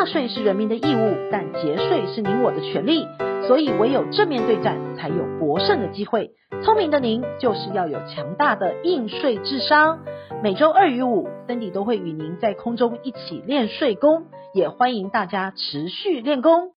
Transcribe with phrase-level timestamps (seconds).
[0.00, 3.06] 纳税是人民的义务，但节税是您我的权利，
[3.46, 6.30] 所以唯有正面对战才有博胜的机会。
[6.64, 9.98] 聪明的您就是要有强大的应税智商。
[10.42, 16.72] 每周二与五，Cindy 都会与您在空中一起练税功，也欢迎大家持续练功。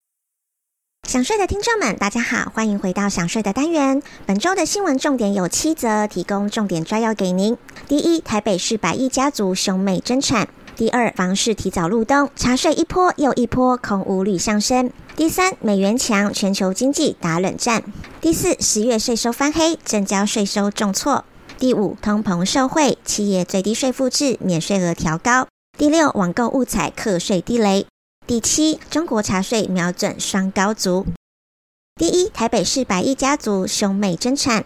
[1.04, 4.02] 想税的听众们，大家好，欢迎回到想税的单元。
[4.26, 7.56] 本周的新闻重点有七则，提供重点摘要给您。
[7.88, 10.44] 第一，台北市百亿家族兄妹争产；
[10.76, 14.90] 第二，房市提早入冬，查税一波又一波，空屋率上升。
[15.14, 17.84] 第三，美元强，全球经济打冷战。
[18.20, 21.24] 第四，十月税收翻黑，证交税收重挫。
[21.58, 25.46] 第五，通膨受惠，企业最低税负制免税额调高。
[25.78, 27.86] 第六，网购误踩课税地雷。
[28.26, 31.06] 第七，中国茶税瞄准双高族。
[31.94, 34.64] 第一，台北市百亿家族兄妹争产，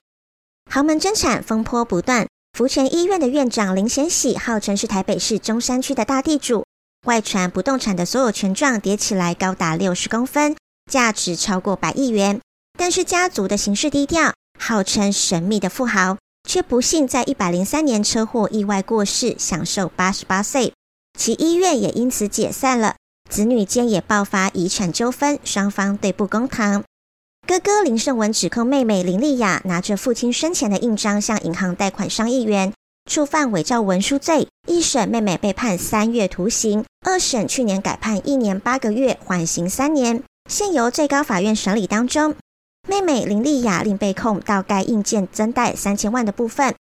[0.70, 2.26] 豪门争产风波不断。
[2.58, 6.64] 福泉医院的院长林贤喜号称是台北市中山区的大地主。
[7.06, 10.56] 外传不动产的所有权状叠起来高达六十公分，
[10.90, 12.40] 价值超过百亿元。
[12.76, 20.72] 但是家族的行事低调，号称神秘的富豪，却不幸在一百零三年车祸意外过世，享寿八十八岁。
[21.16, 22.96] 其医院也因此解散了，
[23.30, 26.82] 子女间也爆发遗产纠纷，双方对簿公堂。
[27.48, 32.74] 哥哥林胜文指控妹妹林丽雅拿着父亲生前的印章向银行贷款上亿元。
[33.10, 40.22] 触犯伪造文书罪，一审妹妹被判三月徒刑，二审去年改判一年八个月，缓刑三年。
[40.50, 42.34] 现由最高法院审理当中。
[42.86, 46.74] 妹妹林丽雅另被控到该印鉴增贷三千万的部分。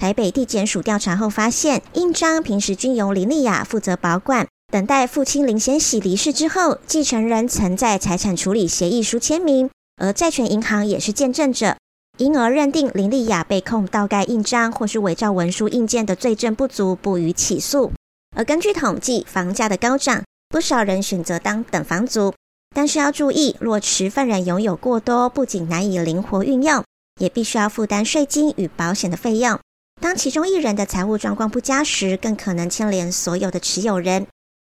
[0.00, 11.76] 台北地检署调查后发现，印章平时均由林丽雅负责保管，等待父亲林贤喜离世之后，继承人曾在财产处理协议书签名，而债权银行也是见证者。
[12.18, 17.90] 因而认定林丽雅被控盗盖印章或是伪造文书印件的罪证不足，不予起诉。
[18.36, 22.32] 而根据统计，房价的高涨，不少人选择当等房族。
[22.72, 26.84] 但是要注意，若持份人拥有过多，不仅难以灵活运用，
[27.20, 29.58] 也必须要负担税金与保险的费用。
[30.00, 34.26] 当其中一人的财务状况不佳时，更可能牵连所有的持有人。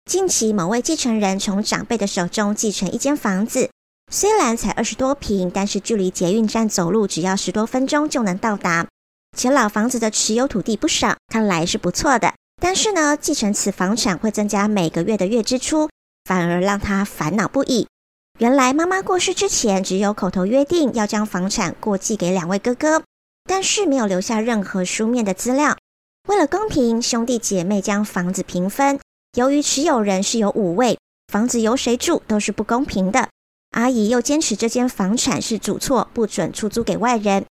[0.05, 3.71] 近期，某位继承人从长辈的手中继承一间房子。
[4.13, 8.89] 虽然才二十多平，但是距离捷运站走路只要十多分钟就能到达。
[9.37, 12.35] 且老房子的持有土地不少，看来是不错的。
[12.61, 15.89] 但是呢，继承此房产会增加每个月的月支出，
[16.25, 17.87] 反而让他烦恼不已。
[18.41, 23.05] 原来妈妈过世之前，只有口头约定要将房产过继给两位哥哥，
[23.45, 25.77] 但是没有留下任何书面的资料。
[26.29, 28.99] 为了公平，兄弟姐妹将房子平分。
[29.37, 30.99] 由于持有人是有五位，
[31.33, 33.29] 房子由谁住都是不公平的。
[33.71, 37.45] 阿姨又坚持这间房产是主厝，不准出租给外人。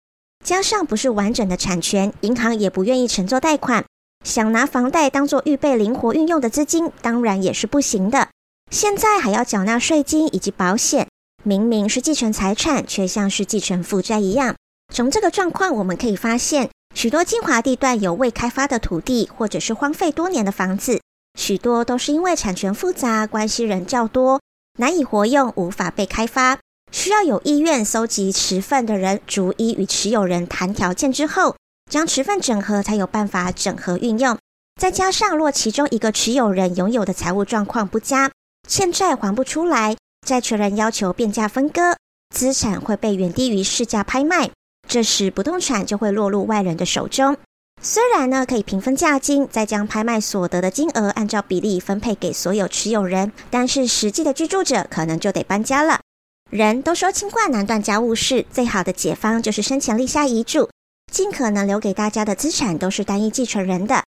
[0.44, 3.86] 加上不是完整的产权，银行也不愿意承做贷款。
[4.26, 8.30] 想拿房贷当做预备灵活运用的资金，当然也是不行的。
[8.70, 11.08] 现在还要缴纳税金以及保险，
[11.44, 14.56] 明明是继承财产，却像是继承负债一样。
[14.94, 21.00] 从这个状况，我们可以发现，许多精华地段有未开发的土地，或者是荒废多年的房子，
[21.40, 24.40] 许多都是因为产权复杂，关系人较多。
[24.80, 26.58] 难以活用，无法被开发，
[26.90, 31.58] 需要有意愿搜集持份的人，逐一与持有人谈条件之后，
[31.92, 34.38] 将持份整合，才有办法整合运用。
[34.80, 38.32] 再加上，若其中一个持有人拥有的财务状况不佳，
[38.66, 41.98] 欠债还不出来，债权人要求变价分割，
[42.34, 44.50] 资产会被远低于市价拍卖，
[44.88, 47.36] 这时不动产就会落入外人的手中。
[47.82, 56.02] 虽然呢，可以平分价金，再将拍卖所得的金额按照比例分配给所有持有人，但是实际的居住者可能就得搬家了。
[56.50, 60.70] 人都说清官难断家务事，最好的解方就是生前立下遗嘱，
[61.12, 64.04] 尽可能留给大家的资产都是单一继承人的。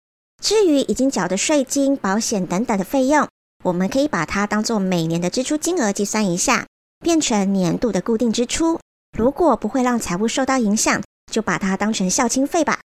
[0.43, 3.29] 至于已经缴的税金、保险等等的费用，
[3.65, 6.65] 我们可以把它当做每年的支出金额计算一下，
[7.01, 8.79] 变成年度的固定支出。
[9.17, 12.79] 如果不会让财务受到影响，就把它当成孝亲费吧。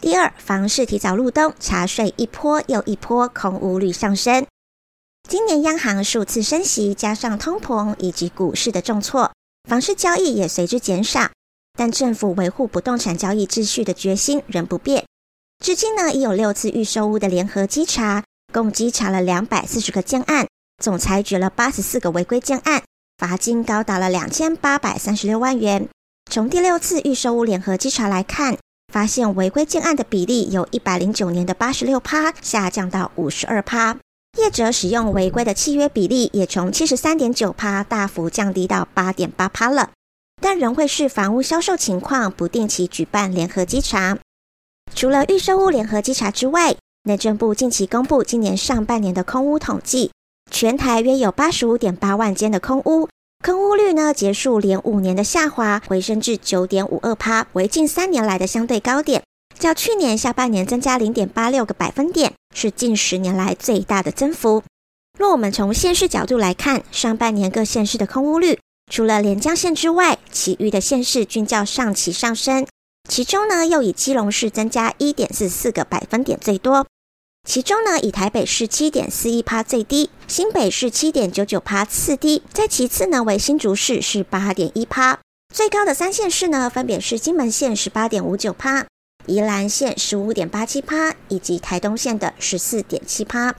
[0.00, 4.46] 第二，房市提早入冬，查税一波又一波，空屋率上升。
[5.28, 9.32] 今年央行数次升息，加上通膨以及股市的重挫，
[9.68, 11.28] 房市交易也随之减少。
[11.76, 15.04] 但政府维护不动产交易秩序的决心仍不变。
[15.58, 20.46] 至今呢，已有六次预售屋的联合稽查，共稽查了两百四十个建案，
[20.82, 22.84] 总裁决了八十四个违规建案，
[23.18, 25.88] 罚金高达了两千八百三十六万元。
[26.30, 28.56] 从第六次预售屋联合稽查来看，
[28.92, 33.96] 发现违规建案的比例由一百零九年的八十六趴下降到五十二趴，
[34.38, 39.90] 业者使用违规的契约比例也从七十三点九趴大幅降低到八点八趴了，
[40.40, 44.18] 但仍会视房屋销售情况不定期举办联合稽查。
[44.94, 46.74] 除了预售屋联合稽查之外，
[47.04, 50.10] 内政部近期公布今年上半年的空屋统计，
[50.50, 53.06] 全台约有八十五点八万间的空屋，
[53.44, 59.22] 空屋率呢结束连五年的下滑，回升至九点五二趴，为近三年来的相对高点。
[59.58, 64.62] 较去年下半年增加零点八六个百分点，是近十年来最大的增幅。
[65.18, 68.58] 若我们从县市角度来看，上半年各县市的空屋率，
[68.92, 72.66] 除了连江县之外，其余的县市均较上期上升。
[73.08, 76.86] 其中呢，又以基隆市增加一点四四个百分点最多。
[77.48, 85.18] 其中呢，以台北市七点四一趴最低，新北市七点九九趴次低，再其次呢为新竹市是八点一趴。
[85.54, 88.84] 最高的三县市呢，分别是金门县十八点五九趴。
[89.24, 93.54] 宜兰县十五点八七趴，以及台东县的十四点七趴。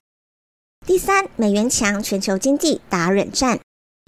[0.86, 3.60] 第三，美元强，全球经济打冷战。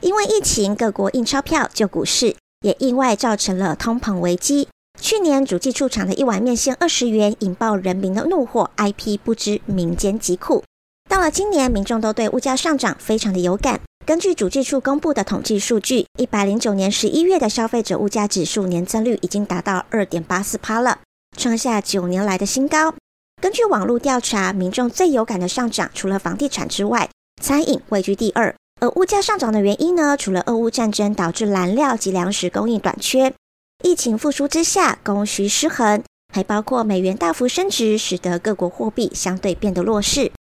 [0.03, 4.67] 因为疫情，各国印钞票救股市，也意外造成了通膨危机。
[5.01, 8.69] 去年主计处厂的一碗面线二十元，引爆人民的怒火。
[8.77, 10.63] IP 不知民间疾苦。
[11.09, 13.81] 到了今年，民众都对物价上涨非常的有感。
[14.05, 20.99] 根据主计处公布的统计数据，一百零九年十一月的消费者物价指数年增率已经达到二点八四趴了。
[21.35, 22.93] 创下九年来的新高。
[23.41, 27.09] 根据网络调查，民众最有感的上涨，除了房地产之外，
[27.41, 28.53] 餐饮位居第二。
[28.79, 33.33] 而物价上涨的原因呢，除了俄乌战争导致燃料及粮食供应短缺，
[33.83, 40.31] 疫情复苏之下供需失衡，还包括美元大幅升值，使得各国货币相对变得弱势。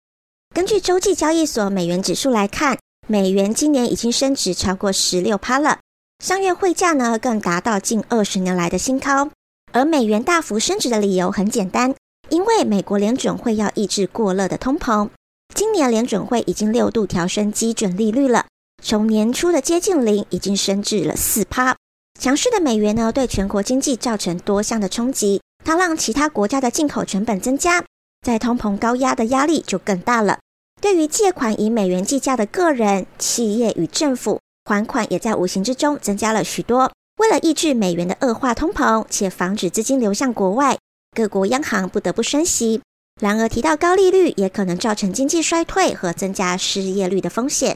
[0.55, 5.79] 根据洲际交易所美元指数来看，美元今年已经升值超过十六趴了，
[6.23, 9.31] 上月汇价呢更达到近二十年来的新高。
[9.73, 11.95] 而美元大幅升值的理由很简单，
[12.29, 15.09] 因为美国联准会要抑制过热的通膨。
[15.55, 18.47] 今年联准会已经六度调升基准利率了，
[18.83, 21.77] 从年初的接近零，已经升至了四趴。
[22.21, 27.83] 强势的美元呢，对全国经济造成多项的冲击，它让其他国家的进口成本增加，
[28.21, 30.39] 在通膨高压的压力就更大了。
[30.83, 36.93] 对于借款以美元计价的个人、企业与政府，还款也在无形之中增加了许多。
[37.17, 40.77] 为了抑制美元的恶化通膨，且防止资金流向国外，
[41.17, 42.83] 各国央行不得不升息。
[43.19, 47.75] 然而，提到高利率也可能造成经济衰退和增加失业率的风险。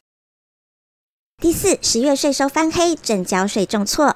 [1.40, 4.14] 第四，十月税收翻黑，正交税重挫。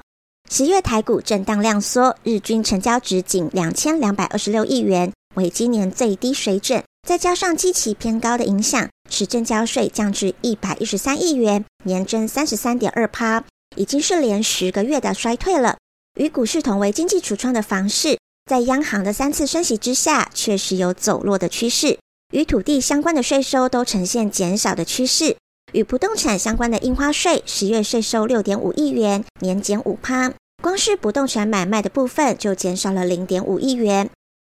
[0.51, 6.83] 十月台股震荡量缩，日均成交值仅两千两百二十六亿元，为今年最低水准。
[7.07, 13.43] 再加上基期偏高的影响，使证交税降至一百一十三亿元，年增三十三点二趴。
[13.75, 15.77] 已经是连十个月的衰退了。
[16.19, 18.17] 与股市同为经济橱窗的房市，
[18.49, 21.99] 在央行的三次升息之下，确实有走弱的趋势。
[22.33, 25.37] 与土地相关的税收都呈现减少的趋势。
[25.71, 30.33] 与不动产相关的印花税，十月税收六点五亿元，年减五趴。
[30.61, 34.09] 光是不动产买卖的部分就减少了零点五亿元。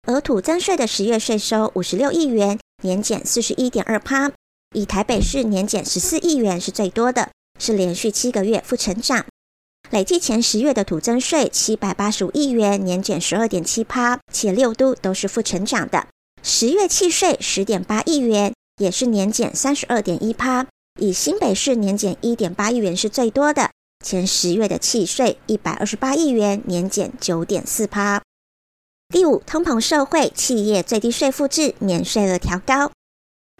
[0.08, 4.32] 而土增税的十月税收五十六亿元，年减四十一点二趴。
[4.74, 7.30] 以台北市年减十四亿元是最多的。
[7.58, 9.26] 是连续七个月负成长，
[9.90, 16.08] 累计前十月的土增税七百八十五亿元，年减十二点七趴，且六都都是负成长的。
[16.44, 23.70] 十月契税十点八亿元，也是年减三十二点一趴，以新北市年减一点八亿元是最多的。
[24.04, 28.22] 前十月的契税一百二十八亿元，年减九点四趴。
[29.10, 32.92] 第五，通膨社会，企业最低税负制免税额调高，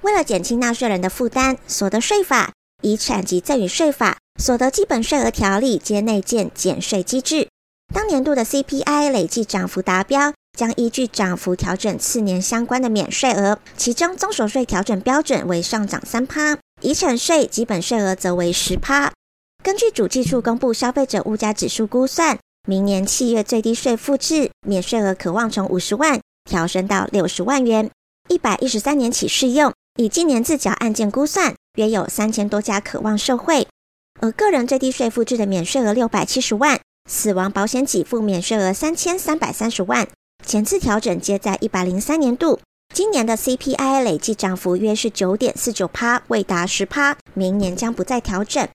[0.02, 2.54] 为了减轻纳税人的负担，所得税法。
[2.82, 7.48] 遗产及赠与税法、所得基本税额条例皆内建减税机制。
[7.94, 13.58] 当年度的 CPI 累计涨幅达标，将依据涨幅调整次年相关的免税额。
[13.76, 19.12] 其中，综所税调整标准为上涨三趴，遗产税基本税额则为十趴。
[19.64, 27.90] 根据主计处公布消费者物价指数估算，明年企业最低税负制免税额可望从五十万调升到六十万元，
[28.30, 29.74] 一百一十三年起适用。
[29.98, 33.68] 以今年自缴案件估算，约有三千多家可望受惠。
[34.20, 36.80] 而个人最低税负制的免税额六百七十万，
[37.10, 40.08] 死亡保险给付免税额三千三百三十万。
[40.46, 42.60] 前次调整皆在一百零三年度，
[42.96, 48.66] 今年的 CPI 累计涨幅约是九点四九趴，未达十趴，明年将不再调整。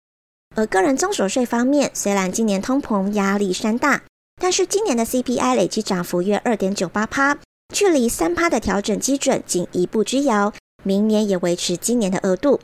[0.55, 4.03] 而个人综所税方面，虽然今年通膨压力山大，
[4.39, 7.39] 但是今年的 CPI 累计涨幅约二点九八趴，
[7.75, 10.53] 距离三趴的调整基准仅一步之遥。
[10.83, 12.61] 明年也维持今年的额度。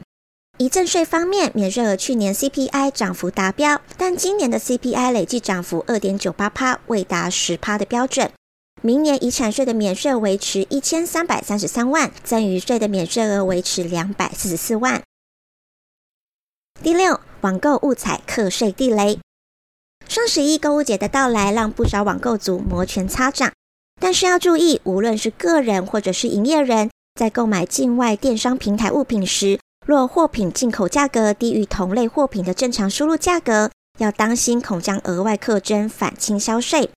[0.58, 8.30] 遗赠税方面，免税额去年 CPI 涨幅达标，但今年的 CPI 累计涨幅二点九八趴，未达十趴的标准。
[8.87, 15.02] 明年遗产税的免税维持一千三百三十三万，赠与税的免税额维持两百四十四万。
[16.81, 19.19] 第六，网购误踩课税地雷。
[20.09, 23.52] 双十一购物节的到来，让不少网购族摩拳擦掌。
[24.00, 36.90] 但是要注意，无论是个人或者是营业人，在购买境外电商平台物品时，若货品进口价格低于同类货品的正常输入价格，要当心恐将额外课征反倾销税。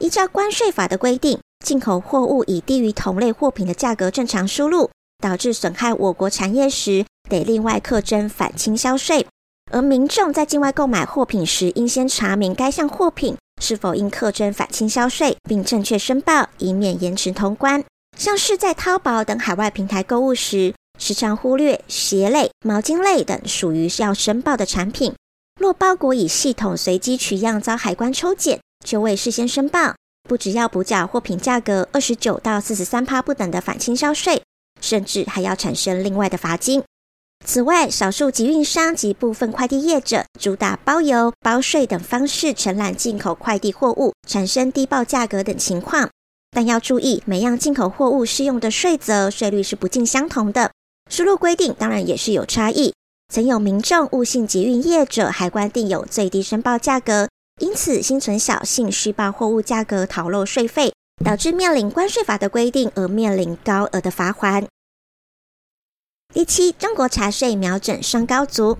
[0.00, 4.88] 依照关税法的规定，进口货物以低于同类货品的价格正常输入，
[5.22, 9.26] 导致损害我国产业时，得另外课征反倾销税。
[9.70, 17.84] 而民众在境外购买货品时，应先查明该项货品是否应课征反倾销税，并正确申报，以免延迟通关。
[18.16, 25.14] 像是在淘宝等海外平台购物时，时常忽略鞋类、毛巾类等属于要申报的产品。
[25.60, 29.94] 若包裹以系统随机取样遭海关抽检，就未事先申报，
[30.28, 34.42] 不只要补缴货品价格二十九到四十三趴不等的反倾销税，
[34.80, 36.82] 甚至还要产生另外的罚金。
[37.46, 46.10] 此外，少数集运商及部分快递业者主打包邮、包税等方式承揽进口快递货物，产生低报价格等情况。
[46.50, 50.72] 但要注意，每样进口货物适用的税则、税率是不尽相同的，
[51.08, 52.92] 输入规定当然也是有差异。
[53.32, 57.28] 曾有民众误信集运业者海关定有最低申报价格。
[57.60, 64.66] 因此，心存侥幸，虚报货物价格，逃漏税费，导致面临关税法的规定而面临高额的罚锾。
[66.32, 68.78] 第七，中国茶税瞄准双高族。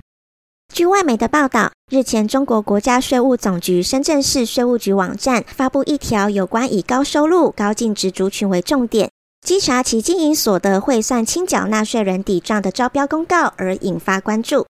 [0.73, 9.11] 据外媒的报道，日前，中国国家税务总局深圳市税务局网站发布一条有关以高收入、高净值族群为重点，
[9.47, 14.65] 稽查其经营所得汇算清缴纳税人抵账的招标公告而引发关注。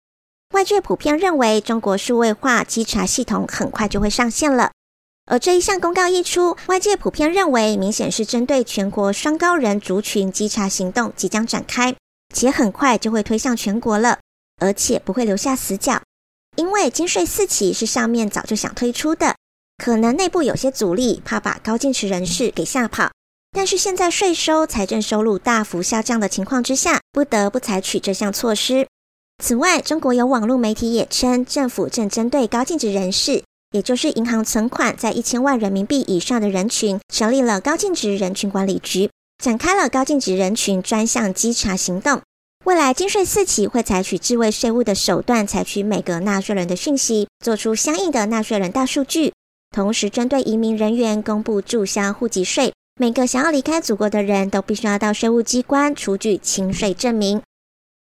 [0.55, 4.73] 外界普遍认为，中国数位化稽查系统很快就会上线了。
[5.27, 11.95] 而这一项公告一出，外界普遍认为，明显是针对全国双高人族群稽查行动即将展开，
[12.35, 14.21] 且很快就会推向全国了，
[14.59, 16.01] 而且不会留下死角。
[16.57, 19.37] 因为金税四期是上面早就想推出的，
[19.77, 23.11] 可能内部有些阻力，怕把高净值人士给吓跑。
[23.53, 28.89] 但是现在税收、财政收入大幅下降的情况之下，不得不采取这项措施。
[29.43, 39.09] 此外，中国有网络媒体也称，政府正针对高净值人士，也就是银行存款在一千万人民币以上的人群，成立了高净值人群管理局，
[39.43, 42.21] 展开了高净值人群专项稽查行动。
[42.65, 49.33] 未来金税四期会采取智慧税务的手段，采取每个纳税人的讯息，做出相应的纳税人大数据，
[49.71, 52.73] 同时针对移民人员公布注销户籍税。
[53.01, 57.41] 每个想要离开祖国的人都必须要到税务机关出具清税证明。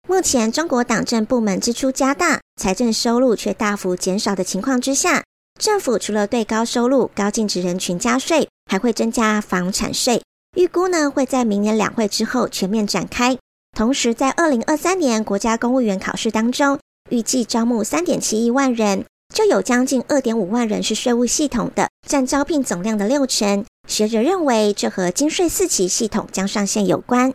[0.09, 5.25] 目前，中国党政部门支出加大，财政收入却大幅减少的情况之下，
[5.59, 10.23] 政府除了对高收入、高净值人群加税，还会增加房产税。
[10.57, 13.37] 预估呢会在明年两会之后全面展开。
[13.77, 16.79] 同时，在二零二三年国家公务员考试当中，
[17.11, 23.65] 预计招募三点七一万人，就有将近二点五万人是税务系统的，占招聘总量的六成。
[23.89, 27.35] 学者认为，这和金税四期系统将上线有关。